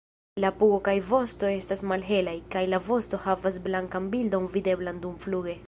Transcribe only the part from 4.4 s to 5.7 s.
videblan dumfluge.